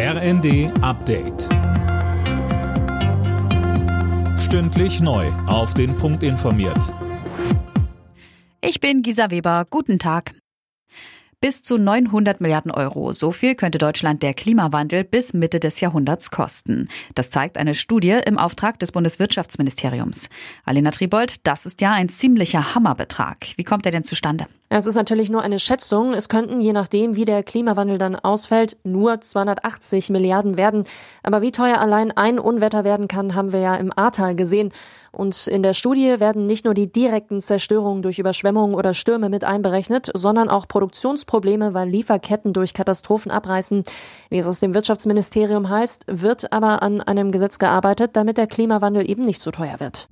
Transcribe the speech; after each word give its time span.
RND 0.00 0.70
Update. 0.80 1.48
Stündlich 4.38 5.00
neu. 5.00 5.26
Auf 5.48 5.74
den 5.74 5.96
Punkt 5.96 6.22
informiert. 6.22 6.94
Ich 8.60 8.78
bin 8.78 9.02
Gisa 9.02 9.32
Weber. 9.32 9.66
Guten 9.68 9.98
Tag. 9.98 10.36
Bis 11.40 11.64
zu 11.64 11.78
900 11.78 12.40
Milliarden 12.40 12.70
Euro. 12.70 13.12
So 13.12 13.32
viel 13.32 13.56
könnte 13.56 13.78
Deutschland 13.78 14.22
der 14.22 14.34
Klimawandel 14.34 15.02
bis 15.02 15.34
Mitte 15.34 15.58
des 15.58 15.80
Jahrhunderts 15.80 16.30
kosten. 16.30 16.88
Das 17.16 17.30
zeigt 17.30 17.58
eine 17.58 17.74
Studie 17.74 18.20
im 18.24 18.38
Auftrag 18.38 18.78
des 18.78 18.92
Bundeswirtschaftsministeriums. 18.92 20.28
Alena 20.64 20.92
Tribold, 20.92 21.44
das 21.44 21.66
ist 21.66 21.80
ja 21.80 21.90
ein 21.90 22.08
ziemlicher 22.08 22.76
Hammerbetrag. 22.76 23.48
Wie 23.56 23.64
kommt 23.64 23.84
er 23.84 23.90
denn 23.90 24.04
zustande? 24.04 24.46
Es 24.70 24.86
ist 24.86 24.96
natürlich 24.96 25.30
nur 25.30 25.40
eine 25.40 25.58
Schätzung. 25.58 26.12
Es 26.12 26.28
könnten, 26.28 26.60
je 26.60 26.74
nachdem, 26.74 27.16
wie 27.16 27.24
der 27.24 27.42
Klimawandel 27.42 27.96
dann 27.96 28.16
ausfällt, 28.16 28.76
nur 28.84 29.18
280 29.18 30.10
Milliarden 30.10 30.58
werden. 30.58 30.84
Aber 31.22 31.40
wie 31.40 31.52
teuer 31.52 31.78
allein 31.78 32.14
ein 32.14 32.38
Unwetter 32.38 32.84
werden 32.84 33.08
kann, 33.08 33.34
haben 33.34 33.52
wir 33.52 33.60
ja 33.60 33.76
im 33.76 33.92
Ahrtal 33.96 34.34
gesehen. 34.34 34.72
Und 35.10 35.46
in 35.46 35.62
der 35.62 35.72
Studie 35.72 36.20
werden 36.20 36.44
nicht 36.44 36.66
nur 36.66 36.74
die 36.74 36.92
direkten 36.92 37.40
Zerstörungen 37.40 38.02
durch 38.02 38.18
Überschwemmungen 38.18 38.74
oder 38.74 38.92
Stürme 38.92 39.30
mit 39.30 39.42
einberechnet, 39.42 40.10
sondern 40.14 40.50
auch 40.50 40.68
Produktionsprobleme, 40.68 41.72
weil 41.72 41.88
Lieferketten 41.88 42.52
durch 42.52 42.74
Katastrophen 42.74 43.32
abreißen. 43.32 43.84
Wie 44.28 44.38
es 44.38 44.46
aus 44.46 44.60
dem 44.60 44.74
Wirtschaftsministerium 44.74 45.70
heißt, 45.70 46.04
wird 46.08 46.52
aber 46.52 46.82
an 46.82 47.00
einem 47.00 47.32
Gesetz 47.32 47.58
gearbeitet, 47.58 48.10
damit 48.16 48.36
der 48.36 48.46
Klimawandel 48.46 49.08
eben 49.08 49.24
nicht 49.24 49.40
so 49.40 49.50
teuer 49.50 49.80
wird. 49.80 50.10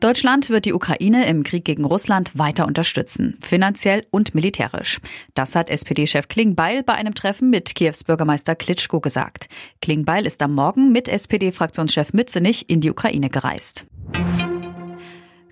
Deutschland 0.00 0.50
wird 0.50 0.66
die 0.66 0.74
Ukraine 0.74 1.26
im 1.26 1.42
Krieg 1.42 1.64
gegen 1.64 1.86
Russland 1.86 2.38
weiter 2.38 2.66
unterstützen, 2.66 3.38
finanziell 3.40 4.06
und 4.10 4.34
militärisch. 4.34 5.00
Das 5.34 5.56
hat 5.56 5.70
SPD-Chef 5.70 6.28
Klingbeil 6.28 6.82
bei 6.82 6.92
einem 6.92 7.14
Treffen 7.14 7.48
mit 7.48 7.74
Kiews 7.74 8.04
Bürgermeister 8.04 8.54
Klitschko 8.54 9.00
gesagt. 9.00 9.48
Klingbeil 9.80 10.26
ist 10.26 10.42
am 10.42 10.54
Morgen 10.54 10.92
mit 10.92 11.08
SPD-Fraktionschef 11.08 12.12
Mützenich 12.12 12.68
in 12.68 12.82
die 12.82 12.90
Ukraine 12.90 13.30
gereist. 13.30 13.86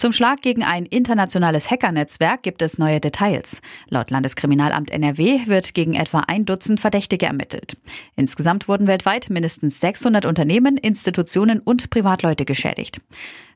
Zum 0.00 0.12
Schlag 0.12 0.40
gegen 0.40 0.62
ein 0.62 0.86
internationales 0.86 1.70
Hackernetzwerk 1.70 2.42
gibt 2.42 2.62
es 2.62 2.78
neue 2.78 3.00
Details. 3.00 3.60
Laut 3.90 4.10
Landeskriminalamt 4.10 4.90
NRW 4.90 5.40
wird 5.44 5.74
gegen 5.74 5.92
etwa 5.92 6.20
ein 6.20 6.46
Dutzend 6.46 6.80
Verdächtige 6.80 7.26
ermittelt. 7.26 7.76
Insgesamt 8.16 8.66
wurden 8.66 8.86
weltweit 8.86 9.28
mindestens 9.28 9.78
600 9.78 10.24
Unternehmen, 10.24 10.78
Institutionen 10.78 11.60
und 11.60 11.90
Privatleute 11.90 12.46
geschädigt. 12.46 13.02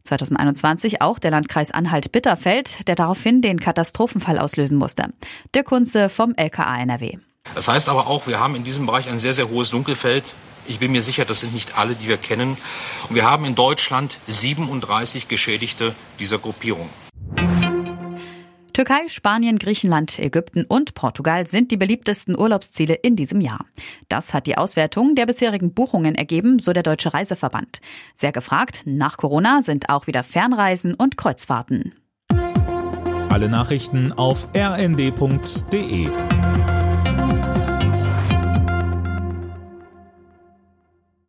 2021 0.03 1.01
auch 1.01 1.19
der 1.19 1.31
Landkreis 1.31 1.71
Anhalt-Bitterfeld, 1.71 2.89
der 2.89 2.95
daraufhin 2.95 3.41
den 3.41 3.59
Katastrophenfall 3.59 4.39
auslösen 4.39 4.77
musste. 4.77 5.15
Der 5.55 5.65
Kunze 5.65 6.11
vom 6.11 6.35
LKA 6.37 6.79
NRW. 6.83 7.15
Das 7.55 7.69
heißt 7.69 7.89
aber 7.89 8.07
auch, 8.07 8.27
wir 8.27 8.41
haben 8.41 8.55
in 8.55 8.65
diesem 8.65 8.87
Bereich 8.87 9.09
ein 9.09 9.19
sehr, 9.19 9.35
sehr 9.35 9.49
hohes 9.49 9.71
Dunkelfeld. 9.71 10.35
Ich 10.67 10.79
bin 10.79 10.93
mir 10.93 11.03
sicher, 11.03 11.25
das 11.25 11.41
sind 11.41 11.53
nicht 11.53 11.79
alle, 11.79 11.95
die 11.95 12.09
wir 12.09 12.17
kennen. 12.17 12.57
Und 13.09 13.15
wir 13.15 13.29
haben 13.29 13.45
in 13.45 13.55
Deutschland 13.55 14.19
37 14.27 15.29
Geschädigte 15.29 15.95
dieser 16.19 16.39
Gruppierung. 16.39 16.89
Türkei, 18.73 19.07
Spanien, 19.07 19.61
Griechenland, 19.61 20.19
Ägypten 20.19 20.65
und 20.65 20.95
Portugal 20.95 21.47
sind 21.47 21.71
die 21.71 21.77
beliebtesten 21.77 22.37
Urlaubsziele 22.37 22.95
in 22.95 23.15
diesem 23.15 23.41
Jahr. 23.41 23.67
Das 24.09 24.35
hat 24.35 24.49
die 24.49 24.59
Auswertung 24.59 25.15
der 25.15 25.27
bisherigen 25.27 25.73
Buchungen 25.73 26.17
ergeben, 26.17 26.59
so 26.59 26.73
der 26.73 26.83
Deutsche 26.83 27.15
Reiseverband. 27.15 27.81
Sehr 28.17 28.33
gefragt 28.33 28.83
nach 28.85 29.17
Corona 29.17 29.63
sind 29.63 29.91
auch 29.91 30.09
wieder 30.09 30.25
Fernreisen 30.25 30.95
und 30.95 31.17
Kreuzfahrten. 31.17 31.95
Alle 33.29 33.49
Nachrichten 33.49 34.13
auf 34.13 34.49
rnd.de 34.57 36.09